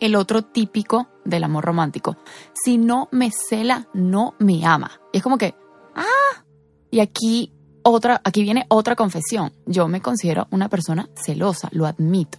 El 0.00 0.16
otro 0.16 0.42
típico 0.42 1.08
del 1.24 1.44
amor 1.44 1.64
romántico. 1.64 2.16
Si 2.52 2.76
no 2.76 3.08
me 3.12 3.30
cela, 3.30 3.88
no 3.94 4.34
me 4.38 4.66
ama. 4.66 4.90
Y 5.12 5.18
es 5.18 5.22
como 5.22 5.38
que, 5.38 5.54
ah, 5.94 6.44
y 6.90 7.00
aquí 7.00 7.52
otra, 7.84 8.20
aquí 8.24 8.42
viene 8.42 8.66
otra 8.68 8.96
confesión. 8.96 9.52
Yo 9.66 9.88
me 9.88 10.00
considero 10.00 10.48
una 10.50 10.68
persona 10.68 11.08
celosa, 11.14 11.68
lo 11.72 11.86
admito. 11.86 12.38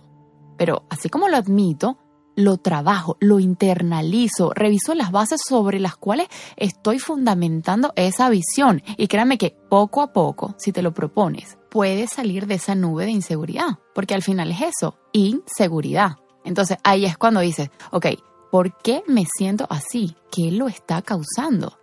Pero 0.58 0.86
así 0.90 1.10
como 1.10 1.28
lo 1.28 1.38
admito, 1.38 1.98
lo 2.36 2.58
trabajo, 2.58 3.18
lo 3.20 3.40
internalizo, 3.40 4.52
reviso 4.54 4.96
las 4.96 5.12
bases 5.12 5.42
sobre 5.48 5.80
las 5.80 5.96
cuales 5.96 6.28
estoy 6.56 7.00
fundamentando 7.00 7.94
esa 7.96 8.30
visión. 8.30 8.82
Y 8.98 9.08
créanme 9.08 9.38
que 9.38 9.56
poco 9.70 10.02
a 10.02 10.14
poco, 10.14 10.56
si 10.58 10.72
te 10.72 10.82
lo 10.82 10.94
propones, 10.94 11.58
puedes 11.74 12.12
salir 12.12 12.46
de 12.46 12.54
esa 12.54 12.76
nube 12.76 13.06
de 13.06 13.12
inseguridad, 13.12 13.80
porque 13.96 14.14
al 14.14 14.22
final 14.22 14.52
es 14.52 14.62
eso, 14.62 15.00
inseguridad. 15.12 16.18
Entonces 16.46 16.78
ahí 16.84 17.04
es 17.04 17.18
cuando 17.18 17.40
dices, 17.40 17.72
ok, 17.90 18.06
¿por 18.52 18.78
qué 18.78 19.04
me 19.08 19.26
siento 19.26 19.66
así? 19.72 20.16
¿Qué 20.32 20.52
lo 20.52 20.68
está 20.68 21.02
causando? 21.02 21.80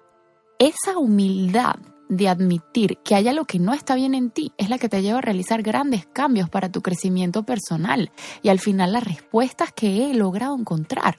Esa 0.61 0.97
humildad 0.97 1.75
de 2.09 2.28
admitir 2.28 2.99
que 2.99 3.16
haya 3.16 3.32
lo 3.32 3.47
que 3.47 3.59
no 3.59 3.75
está 3.75 3.97
bien 3.97 4.14
en 4.14 4.30
ti 4.30 4.52
es 4.59 4.70
la 4.70 4.78
que 4.78 4.88
te 4.88 5.02
lleva 5.02 5.18
a 5.18 5.23
realizar 5.23 5.61
grandes 5.62 6.06
cambios 6.06 6.49
para 6.49 6.70
tu 6.70 6.82
crecimiento 6.82 7.42
personal. 7.42 8.12
Y 8.42 8.50
al 8.50 8.61
final 8.61 8.92
las 8.92 9.02
respuestas 9.02 9.73
que 9.73 10.04
he 10.04 10.14
logrado 10.14 10.56
encontrar, 10.56 11.18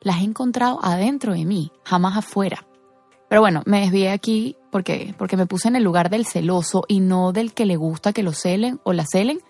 las 0.00 0.22
he 0.22 0.24
encontrado 0.24 0.80
adentro 0.82 1.34
de 1.34 1.44
mí, 1.44 1.70
jamás 1.84 2.16
afuera. 2.16 2.66
Pero 3.28 3.42
bueno, 3.42 3.62
me 3.64 3.82
desvié 3.82 4.10
aquí 4.10 4.56
porque, 4.70 5.14
porque 5.18 5.36
me 5.36 5.46
puse 5.46 5.68
en 5.68 5.76
el 5.76 5.84
lugar 5.84 6.10
del 6.10 6.26
celoso 6.26 6.84
y 6.88 7.00
no 7.00 7.32
del 7.32 7.52
que 7.52 7.66
le 7.66 7.76
gusta 7.76 8.12
que 8.12 8.22
lo 8.22 8.32
celen 8.32 8.80
o 8.84 8.92
la 8.92 9.04
celen, 9.06 9.40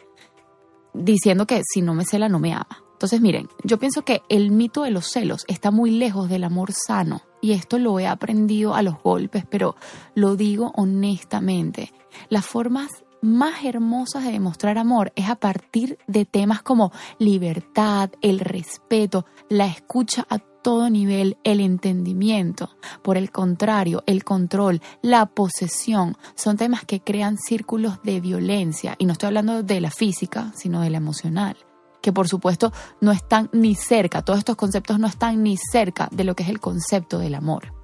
diciendo 0.95 1.47
que 1.47 1.63
si 1.65 1.83
no 1.83 1.95
me 1.95 2.05
cela 2.05 2.29
no 2.29 2.39
me 2.39 2.53
ama. 2.53 2.85
Entonces 2.93 3.21
miren, 3.21 3.49
yo 3.63 3.79
pienso 3.79 4.03
que 4.03 4.23
el 4.29 4.51
mito 4.51 4.83
de 4.83 4.91
los 4.91 5.07
celos 5.07 5.45
está 5.47 5.71
muy 5.71 5.93
lejos 5.93 6.29
del 6.29 6.43
amor 6.43 6.73
sano 6.73 7.23
y 7.41 7.53
esto 7.53 7.79
lo 7.79 8.01
he 8.01 8.09
aprendido 8.09 8.75
a 8.75 8.83
los 8.83 9.01
golpes, 9.01 9.45
pero 9.49 9.77
lo 10.15 10.35
digo 10.35 10.73
honestamente. 10.75 11.93
Las 12.29 12.45
formas 12.45 13.05
más 13.23 13.65
hermosas 13.65 14.25
de 14.25 14.33
demostrar 14.33 14.79
amor 14.79 15.13
es 15.15 15.29
a 15.29 15.37
partir 15.37 15.99
de 16.07 16.25
temas 16.25 16.63
como 16.63 16.93
libertad, 17.19 18.11
el 18.21 18.41
respeto, 18.41 19.27
la 19.49 19.67
escucha 19.67 20.27
a 20.29 20.39
todo 20.63 20.91
nivel, 20.91 21.39
el 21.45 21.61
entendimiento. 21.61 22.71
Por 23.03 23.17
el 23.17 23.31
contrario, 23.31 24.03
el 24.07 24.25
control, 24.25 24.81
la 25.03 25.27
posesión 25.27 26.17
son 26.35 26.57
temas 26.57 26.85
que 26.85 27.01
crean 27.01 27.37
círculos 27.39 28.03
de 28.03 28.21
violencia 28.21 28.95
y 28.99 29.07
no 29.07 29.13
estoy 29.13 29.29
hablando 29.29 29.63
de 29.63 29.81
la 29.81 29.91
física, 29.91 30.53
sino 30.57 30.81
de 30.81 30.91
la 30.91 30.99
emocional 30.99 31.57
que 32.01 32.13
por 32.13 32.29
supuesto 32.29 32.73
no 33.01 33.11
están 33.11 33.51
ni 33.53 33.75
cerca, 33.75 34.23
todos 34.23 34.39
estos 34.39 34.55
conceptos 34.55 35.01
no 35.01 35.09
están 35.09 35.43
ni 35.43 35.57
cerca 35.57 36.09
de 36.13 36.23
lo 36.23 36.37
que 36.37 36.45
es 36.45 36.49
el 36.49 36.61
concepto 36.61 37.19
del 37.19 37.35
amor. 37.35 37.75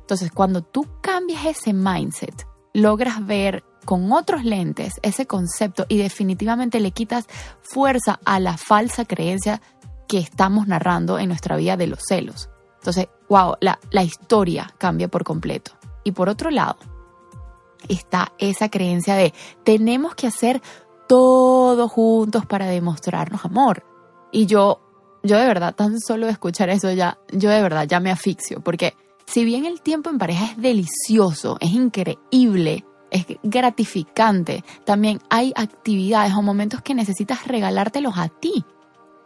Entonces, 0.00 0.32
cuando 0.32 0.62
tú 0.62 0.86
cambias 1.02 1.44
ese 1.44 1.74
mindset, 1.74 2.46
logras 2.72 3.26
ver 3.26 3.62
con 3.84 4.12
otros 4.12 4.44
lentes 4.44 5.00
ese 5.02 5.26
concepto 5.26 5.86
y 5.88 5.98
definitivamente 5.98 6.80
le 6.80 6.90
quitas 6.90 7.26
fuerza 7.62 8.20
a 8.24 8.40
la 8.40 8.56
falsa 8.56 9.04
creencia 9.04 9.62
que 10.08 10.18
estamos 10.18 10.66
narrando 10.66 11.18
en 11.18 11.28
nuestra 11.28 11.56
vida 11.56 11.76
de 11.76 11.86
los 11.86 12.00
celos. 12.08 12.50
Entonces, 12.78 13.08
wow, 13.28 13.54
la, 13.60 14.02
historia 14.02 14.72
cambia 14.78 15.08
por 15.08 15.24
completo. 15.24 15.72
Y 16.04 16.12
por 16.12 16.28
otro 16.28 16.50
lado, 16.50 16.78
está 17.88 18.32
esa 18.38 18.70
creencia 18.70 19.14
de 19.14 19.34
tenemos 19.64 20.14
que 20.14 20.26
hacer 20.26 20.62
todo 21.08 21.88
juntos 21.88 22.46
para 22.46 22.66
demostrarnos 22.66 23.44
amor. 23.44 23.84
Y 24.32 24.46
yo, 24.46 24.80
yo 25.22 25.38
de 25.38 25.46
verdad, 25.46 25.74
tan 25.74 26.00
solo 26.00 26.26
de 26.26 26.32
escuchar 26.32 26.70
eso 26.70 26.90
ya, 26.92 27.18
yo 27.30 27.50
de 27.50 27.62
verdad 27.62 27.86
ya 27.86 28.00
me 28.00 28.10
asfixio, 28.10 28.60
porque 28.60 28.94
si 29.26 29.44
bien 29.44 29.66
el 29.66 29.82
tiempo 29.82 30.08
en 30.08 30.18
pareja 30.18 30.46
es 30.46 30.56
delicioso, 30.56 31.58
es 31.60 31.72
increíble, 31.72 32.84
es 33.10 33.26
gratificante. 33.42 34.64
También 34.84 35.20
hay 35.28 35.52
actividades 35.54 36.32
o 36.34 36.42
momentos 36.42 36.80
que 36.82 36.94
necesitas 36.94 37.46
regalártelos 37.46 38.16
a 38.16 38.28
ti. 38.28 38.64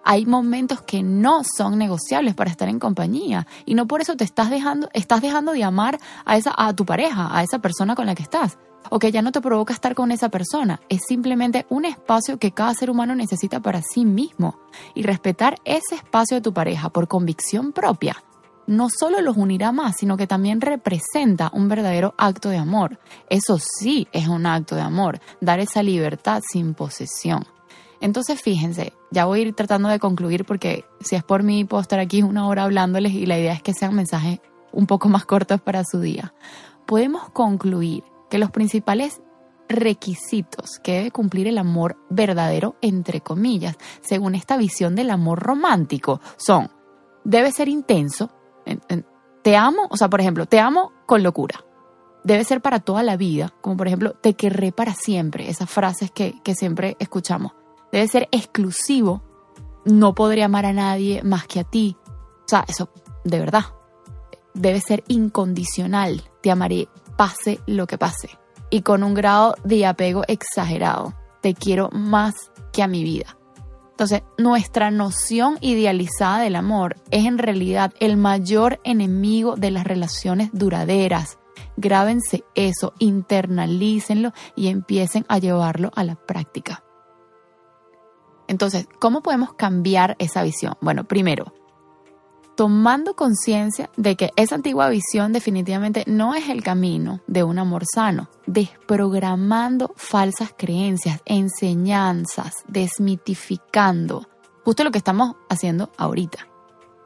Hay 0.04 0.26
momentos 0.26 0.82
que 0.82 1.02
no 1.02 1.42
son 1.56 1.78
negociables 1.78 2.34
para 2.34 2.50
estar 2.50 2.68
en 2.68 2.78
compañía 2.78 3.46
y 3.64 3.74
no 3.74 3.86
por 3.86 4.00
eso 4.00 4.16
te 4.16 4.24
estás 4.24 4.50
dejando, 4.50 4.88
estás 4.92 5.20
dejando 5.20 5.52
de 5.52 5.64
amar 5.64 5.98
a 6.24 6.36
esa 6.36 6.52
a 6.56 6.74
tu 6.74 6.84
pareja, 6.84 7.36
a 7.36 7.42
esa 7.42 7.60
persona 7.60 7.94
con 7.94 8.06
la 8.06 8.14
que 8.14 8.22
estás 8.22 8.58
o 8.90 8.98
que 8.98 9.12
ya 9.12 9.22
no 9.22 9.32
te 9.32 9.40
provoca 9.40 9.72
estar 9.72 9.94
con 9.94 10.10
esa 10.10 10.28
persona. 10.28 10.80
Es 10.88 11.02
simplemente 11.06 11.66
un 11.68 11.84
espacio 11.84 12.38
que 12.38 12.52
cada 12.52 12.74
ser 12.74 12.90
humano 12.90 13.14
necesita 13.14 13.60
para 13.60 13.80
sí 13.82 14.04
mismo 14.04 14.58
y 14.94 15.02
respetar 15.02 15.56
ese 15.64 15.94
espacio 15.94 16.36
de 16.36 16.42
tu 16.42 16.52
pareja 16.52 16.90
por 16.90 17.08
convicción 17.08 17.72
propia 17.72 18.16
no 18.66 18.88
solo 18.90 19.20
los 19.20 19.36
unirá 19.36 19.72
más, 19.72 19.96
sino 19.98 20.16
que 20.16 20.26
también 20.26 20.60
representa 20.60 21.50
un 21.52 21.68
verdadero 21.68 22.14
acto 22.16 22.48
de 22.48 22.58
amor. 22.58 22.98
Eso 23.28 23.58
sí 23.58 24.08
es 24.12 24.28
un 24.28 24.46
acto 24.46 24.74
de 24.76 24.82
amor, 24.82 25.20
dar 25.40 25.60
esa 25.60 25.82
libertad 25.82 26.42
sin 26.48 26.74
posesión. 26.74 27.44
Entonces 28.02 28.42
fíjense, 28.42 28.94
ya 29.12 29.26
voy 29.26 29.52
tratando 29.52 29.88
de 29.88 30.00
concluir 30.00 30.44
porque 30.44 30.84
si 31.00 31.14
es 31.14 31.22
por 31.22 31.44
mí 31.44 31.64
puedo 31.64 31.80
estar 31.80 32.00
aquí 32.00 32.24
una 32.24 32.48
hora 32.48 32.64
hablándoles 32.64 33.12
y 33.12 33.26
la 33.26 33.38
idea 33.38 33.52
es 33.52 33.62
que 33.62 33.74
sean 33.74 33.94
mensajes 33.94 34.40
un 34.72 34.88
poco 34.88 35.08
más 35.08 35.24
cortos 35.24 35.60
para 35.60 35.84
su 35.84 36.00
día. 36.00 36.34
Podemos 36.84 37.30
concluir 37.30 38.02
que 38.28 38.38
los 38.38 38.50
principales 38.50 39.22
requisitos 39.68 40.80
que 40.82 40.94
debe 40.94 41.10
cumplir 41.12 41.46
el 41.46 41.58
amor 41.58 41.96
verdadero, 42.10 42.74
entre 42.82 43.20
comillas, 43.20 43.76
según 44.00 44.34
esta 44.34 44.56
visión 44.56 44.96
del 44.96 45.10
amor 45.10 45.38
romántico, 45.38 46.20
son, 46.36 46.72
debe 47.22 47.52
ser 47.52 47.68
intenso, 47.68 48.30
te 49.42 49.56
amo, 49.56 49.86
o 49.90 49.96
sea, 49.96 50.10
por 50.10 50.20
ejemplo, 50.20 50.46
te 50.46 50.58
amo 50.58 50.90
con 51.06 51.22
locura. 51.22 51.64
Debe 52.24 52.42
ser 52.42 52.60
para 52.60 52.80
toda 52.80 53.04
la 53.04 53.16
vida, 53.16 53.54
como 53.60 53.76
por 53.76 53.86
ejemplo, 53.86 54.14
te 54.14 54.34
querré 54.34 54.72
para 54.72 54.92
siempre, 54.92 55.48
esas 55.48 55.70
frases 55.70 56.10
que, 56.10 56.34
que 56.42 56.56
siempre 56.56 56.96
escuchamos. 56.98 57.52
Debe 57.92 58.08
ser 58.08 58.28
exclusivo, 58.32 59.22
no 59.84 60.14
podré 60.14 60.42
amar 60.42 60.64
a 60.64 60.72
nadie 60.72 61.22
más 61.22 61.46
que 61.46 61.60
a 61.60 61.64
ti. 61.64 61.96
O 62.08 62.48
sea, 62.48 62.64
eso, 62.66 62.88
de 63.24 63.38
verdad. 63.38 63.64
Debe 64.54 64.80
ser 64.80 65.04
incondicional, 65.08 66.22
te 66.42 66.50
amaré 66.50 66.88
pase 67.16 67.60
lo 67.66 67.86
que 67.86 67.98
pase. 67.98 68.30
Y 68.70 68.80
con 68.82 69.02
un 69.02 69.14
grado 69.14 69.54
de 69.64 69.84
apego 69.86 70.22
exagerado, 70.26 71.14
te 71.42 71.54
quiero 71.54 71.90
más 71.92 72.34
que 72.72 72.82
a 72.82 72.88
mi 72.88 73.04
vida. 73.04 73.36
Entonces, 73.90 74.22
nuestra 74.38 74.90
noción 74.90 75.58
idealizada 75.60 76.40
del 76.40 76.56
amor 76.56 76.96
es 77.10 77.26
en 77.26 77.36
realidad 77.36 77.92
el 78.00 78.16
mayor 78.16 78.80
enemigo 78.84 79.54
de 79.56 79.70
las 79.70 79.84
relaciones 79.84 80.48
duraderas. 80.52 81.38
Grábense 81.76 82.44
eso, 82.54 82.94
internalícenlo 82.98 84.32
y 84.56 84.68
empiecen 84.68 85.26
a 85.28 85.38
llevarlo 85.38 85.92
a 85.94 86.04
la 86.04 86.14
práctica. 86.14 86.82
Entonces, 88.52 88.86
¿cómo 88.98 89.22
podemos 89.22 89.54
cambiar 89.54 90.14
esa 90.18 90.42
visión? 90.42 90.74
Bueno, 90.82 91.04
primero, 91.04 91.54
tomando 92.54 93.16
conciencia 93.16 93.88
de 93.96 94.14
que 94.14 94.28
esa 94.36 94.56
antigua 94.56 94.90
visión 94.90 95.32
definitivamente 95.32 96.04
no 96.06 96.34
es 96.34 96.50
el 96.50 96.62
camino 96.62 97.20
de 97.26 97.44
un 97.44 97.58
amor 97.58 97.84
sano, 97.86 98.28
desprogramando 98.46 99.94
falsas 99.96 100.50
creencias, 100.54 101.22
enseñanzas, 101.24 102.56
desmitificando, 102.68 104.28
justo 104.66 104.84
lo 104.84 104.90
que 104.90 104.98
estamos 104.98 105.36
haciendo 105.48 105.90
ahorita. 105.96 106.46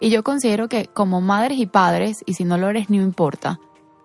Y 0.00 0.10
yo 0.10 0.24
considero 0.24 0.68
que 0.68 0.86
como 0.86 1.20
madres 1.20 1.60
y 1.60 1.66
padres, 1.66 2.24
y 2.26 2.34
si 2.34 2.42
no 2.42 2.58
lo 2.58 2.68
eres, 2.70 2.90
no 2.90 2.96
importa, 2.96 3.60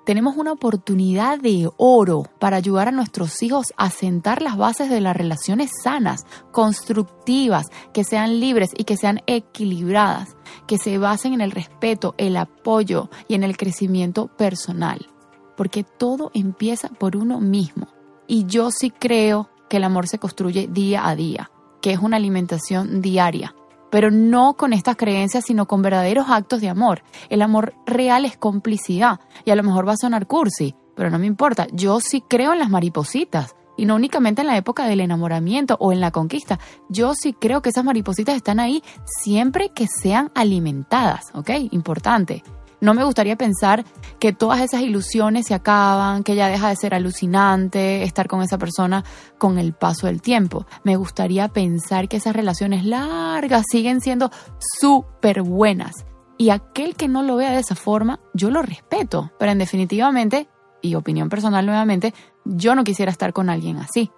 tenemos 0.05 0.35
una 0.35 0.51
oportunidad 0.51 1.39
de 1.39 1.69
oro 1.77 2.23
para 2.39 2.57
ayudar 2.57 2.87
a 2.87 2.91
nuestros 2.91 3.41
hijos 3.43 3.73
a 3.77 3.89
sentar 3.89 4.41
las 4.41 4.57
bases 4.57 4.89
de 4.89 5.01
las 5.01 5.15
relaciones 5.15 5.71
sanas, 5.83 6.25
constructivas, 6.51 7.67
que 7.93 8.03
sean 8.03 8.39
libres 8.39 8.71
y 8.75 8.83
que 8.83 8.97
sean 8.97 9.21
equilibradas, 9.27 10.35
que 10.67 10.77
se 10.77 10.97
basen 10.97 11.33
en 11.33 11.41
el 11.41 11.51
respeto, 11.51 12.15
el 12.17 12.37
apoyo 12.37 13.09
y 13.27 13.35
en 13.35 13.43
el 13.43 13.57
crecimiento 13.57 14.27
personal. 14.27 15.07
Porque 15.55 15.83
todo 15.83 16.31
empieza 16.33 16.89
por 16.89 17.15
uno 17.15 17.39
mismo. 17.39 17.87
Y 18.27 18.45
yo 18.45 18.71
sí 18.71 18.89
creo 18.89 19.49
que 19.69 19.77
el 19.77 19.83
amor 19.83 20.07
se 20.07 20.17
construye 20.17 20.67
día 20.67 21.07
a 21.07 21.15
día, 21.15 21.51
que 21.81 21.91
es 21.91 21.99
una 21.99 22.17
alimentación 22.17 23.01
diaria 23.01 23.53
pero 23.91 24.09
no 24.09 24.55
con 24.55 24.73
estas 24.73 24.95
creencias, 24.95 25.45
sino 25.45 25.67
con 25.67 25.81
verdaderos 25.81 26.29
actos 26.29 26.61
de 26.61 26.69
amor. 26.69 27.03
El 27.29 27.41
amor 27.41 27.75
real 27.85 28.25
es 28.25 28.37
complicidad 28.37 29.19
y 29.45 29.51
a 29.51 29.55
lo 29.55 29.63
mejor 29.63 29.87
va 29.87 29.93
a 29.93 29.97
sonar 29.97 30.25
cursi, 30.25 30.75
pero 30.95 31.09
no 31.09 31.19
me 31.19 31.27
importa. 31.27 31.67
Yo 31.73 31.99
sí 31.99 32.23
creo 32.27 32.53
en 32.53 32.59
las 32.59 32.69
maripositas 32.69 33.55
y 33.77 33.85
no 33.85 33.95
únicamente 33.95 34.41
en 34.41 34.47
la 34.47 34.57
época 34.57 34.85
del 34.85 35.01
enamoramiento 35.01 35.77
o 35.79 35.91
en 35.91 35.99
la 35.99 36.11
conquista. 36.11 36.59
Yo 36.89 37.13
sí 37.13 37.33
creo 37.33 37.61
que 37.61 37.69
esas 37.69 37.83
maripositas 37.85 38.35
están 38.35 38.59
ahí 38.59 38.83
siempre 39.05 39.69
que 39.73 39.87
sean 39.87 40.31
alimentadas, 40.35 41.31
¿ok? 41.33 41.49
Importante. 41.71 42.43
No 42.81 42.95
me 42.95 43.03
gustaría 43.03 43.35
pensar 43.35 43.85
que 44.19 44.33
todas 44.33 44.59
esas 44.59 44.81
ilusiones 44.81 45.45
se 45.45 45.53
acaban, 45.53 46.23
que 46.23 46.35
ya 46.35 46.47
deja 46.47 46.69
de 46.69 46.75
ser 46.75 46.95
alucinante 46.95 48.01
estar 48.03 48.27
con 48.27 48.41
esa 48.41 48.57
persona 48.57 49.05
con 49.37 49.59
el 49.59 49.73
paso 49.73 50.07
del 50.07 50.21
tiempo. 50.21 50.65
Me 50.83 50.95
gustaría 50.95 51.47
pensar 51.47 52.09
que 52.09 52.17
esas 52.17 52.35
relaciones 52.35 52.83
largas 52.83 53.65
siguen 53.71 54.01
siendo 54.01 54.31
súper 54.79 55.43
buenas. 55.43 56.05
Y 56.39 56.49
aquel 56.49 56.95
que 56.95 57.07
no 57.07 57.21
lo 57.21 57.35
vea 57.35 57.51
de 57.51 57.59
esa 57.59 57.75
forma, 57.75 58.19
yo 58.33 58.49
lo 58.49 58.63
respeto. 58.63 59.31
Pero 59.37 59.51
en 59.51 59.59
definitivamente, 59.59 60.49
y 60.81 60.95
opinión 60.95 61.29
personal 61.29 61.67
nuevamente, 61.67 62.15
yo 62.45 62.73
no 62.73 62.83
quisiera 62.83 63.11
estar 63.11 63.31
con 63.31 63.51
alguien 63.51 63.77
así 63.77 64.11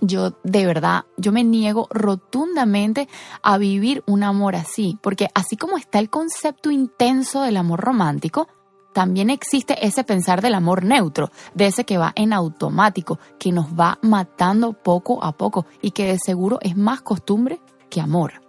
yo 0.00 0.34
de 0.42 0.66
verdad, 0.66 1.04
yo 1.16 1.32
me 1.32 1.44
niego 1.44 1.88
rotundamente 1.90 3.08
a 3.42 3.58
vivir 3.58 4.02
un 4.06 4.22
amor 4.22 4.56
así, 4.56 4.98
porque 5.02 5.28
así 5.34 5.56
como 5.56 5.78
está 5.78 5.98
el 5.98 6.10
concepto 6.10 6.70
intenso 6.70 7.42
del 7.42 7.56
amor 7.56 7.80
romántico, 7.80 8.48
también 8.92 9.28
existe 9.28 9.86
ese 9.86 10.04
pensar 10.04 10.40
del 10.40 10.54
amor 10.54 10.82
neutro, 10.82 11.30
de 11.54 11.66
ese 11.66 11.84
que 11.84 11.98
va 11.98 12.12
en 12.16 12.32
automático, 12.32 13.18
que 13.38 13.52
nos 13.52 13.66
va 13.78 13.98
matando 14.00 14.72
poco 14.72 15.22
a 15.22 15.32
poco 15.32 15.66
y 15.82 15.90
que 15.90 16.06
de 16.06 16.18
seguro 16.18 16.58
es 16.62 16.78
más 16.78 17.02
costumbre 17.02 17.60
que 17.90 18.00
amor. 18.00 18.40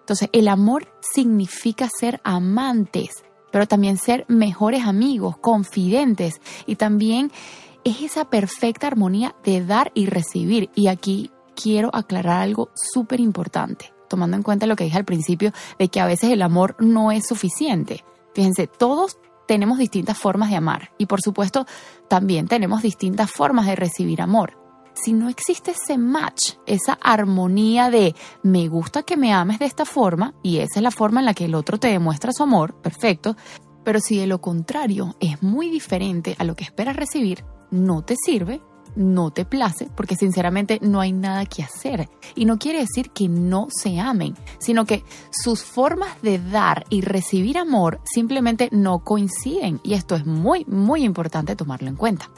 Entonces, 0.00 0.28
el 0.32 0.48
amor 0.48 0.92
significa 1.00 1.88
ser 1.88 2.20
amantes, 2.24 3.10
pero 3.52 3.68
también 3.68 3.96
ser 3.96 4.24
mejores 4.26 4.84
amigos, 4.84 5.36
confidentes 5.36 6.40
y 6.66 6.74
también 6.74 7.30
es 7.84 8.02
esa 8.02 8.30
perfecta 8.30 8.86
armonía 8.86 9.34
de 9.44 9.64
dar 9.64 9.90
y 9.94 10.06
recibir. 10.06 10.70
Y 10.74 10.88
aquí 10.88 11.30
quiero 11.54 11.90
aclarar 11.92 12.40
algo 12.40 12.70
súper 12.74 13.20
importante, 13.20 13.92
tomando 14.08 14.36
en 14.36 14.42
cuenta 14.42 14.66
lo 14.66 14.76
que 14.76 14.84
dije 14.84 14.98
al 14.98 15.04
principio 15.04 15.52
de 15.78 15.88
que 15.88 16.00
a 16.00 16.06
veces 16.06 16.30
el 16.30 16.42
amor 16.42 16.76
no 16.78 17.12
es 17.12 17.26
suficiente. 17.26 18.04
Fíjense, 18.34 18.66
todos 18.66 19.18
tenemos 19.46 19.78
distintas 19.78 20.18
formas 20.18 20.50
de 20.50 20.56
amar 20.56 20.92
y 20.98 21.06
por 21.06 21.20
supuesto 21.20 21.66
también 22.08 22.46
tenemos 22.46 22.82
distintas 22.82 23.30
formas 23.30 23.66
de 23.66 23.76
recibir 23.76 24.22
amor. 24.22 24.58
Si 24.94 25.12
no 25.12 25.28
existe 25.28 25.70
ese 25.72 25.96
match, 25.96 26.54
esa 26.66 26.98
armonía 27.02 27.90
de 27.90 28.14
me 28.42 28.68
gusta 28.68 29.02
que 29.02 29.16
me 29.16 29.32
ames 29.32 29.58
de 29.58 29.64
esta 29.64 29.84
forma 29.84 30.34
y 30.42 30.58
esa 30.58 30.78
es 30.78 30.82
la 30.82 30.90
forma 30.90 31.20
en 31.20 31.26
la 31.26 31.34
que 31.34 31.46
el 31.46 31.54
otro 31.54 31.78
te 31.78 31.88
demuestra 31.88 32.32
su 32.32 32.42
amor, 32.42 32.74
perfecto, 32.82 33.36
pero 33.84 34.00
si 34.00 34.18
de 34.18 34.26
lo 34.26 34.40
contrario 34.40 35.16
es 35.18 35.42
muy 35.42 35.70
diferente 35.70 36.36
a 36.38 36.44
lo 36.44 36.54
que 36.54 36.64
esperas 36.64 36.96
recibir, 36.96 37.44
no 37.72 38.02
te 38.02 38.14
sirve, 38.24 38.62
no 38.94 39.30
te 39.30 39.44
place, 39.44 39.88
porque 39.96 40.16
sinceramente 40.16 40.78
no 40.82 41.00
hay 41.00 41.12
nada 41.12 41.46
que 41.46 41.62
hacer. 41.62 42.08
Y 42.34 42.44
no 42.44 42.58
quiere 42.58 42.80
decir 42.80 43.10
que 43.10 43.28
no 43.28 43.68
se 43.70 43.98
amen, 43.98 44.34
sino 44.58 44.84
que 44.84 45.04
sus 45.30 45.64
formas 45.64 46.20
de 46.22 46.38
dar 46.38 46.84
y 46.90 47.00
recibir 47.00 47.58
amor 47.58 48.00
simplemente 48.04 48.68
no 48.70 49.00
coinciden. 49.00 49.80
Y 49.82 49.94
esto 49.94 50.14
es 50.14 50.26
muy, 50.26 50.64
muy 50.66 51.04
importante 51.04 51.56
tomarlo 51.56 51.88
en 51.88 51.96
cuenta. 51.96 52.30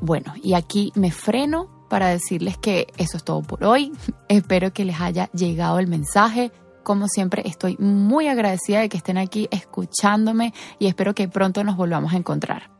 Bueno, 0.00 0.32
y 0.42 0.54
aquí 0.54 0.92
me 0.94 1.10
freno 1.10 1.68
para 1.88 2.08
decirles 2.08 2.56
que 2.56 2.86
eso 2.96 3.16
es 3.16 3.24
todo 3.24 3.42
por 3.42 3.64
hoy. 3.64 3.92
Espero 4.28 4.72
que 4.72 4.84
les 4.84 5.00
haya 5.00 5.30
llegado 5.32 5.78
el 5.78 5.88
mensaje. 5.88 6.52
Como 6.82 7.08
siempre, 7.08 7.42
estoy 7.44 7.76
muy 7.78 8.28
agradecida 8.28 8.80
de 8.80 8.88
que 8.88 8.96
estén 8.96 9.18
aquí 9.18 9.48
escuchándome 9.50 10.54
y 10.78 10.86
espero 10.86 11.14
que 11.14 11.28
pronto 11.28 11.62
nos 11.62 11.76
volvamos 11.76 12.14
a 12.14 12.16
encontrar. 12.16 12.79